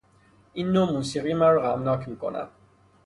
این 0.53 0.71
نوع 0.71 0.91
موسیقی 0.91 1.33
مرا 1.33 1.61
غمناک 1.73 2.07
میکند. 2.09 2.49